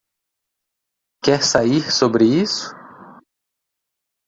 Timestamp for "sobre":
1.91-2.25